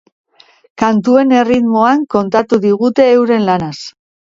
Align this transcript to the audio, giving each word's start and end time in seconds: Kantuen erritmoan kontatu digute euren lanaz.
Kantuen 0.83 1.35
erritmoan 1.43 2.03
kontatu 2.17 2.63
digute 2.67 3.11
euren 3.23 3.51
lanaz. 3.53 3.77